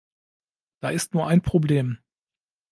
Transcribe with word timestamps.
Da 0.79 0.89
ist 0.89 1.13
nur 1.13 1.27
ein 1.27 1.43
Problem. 1.43 1.99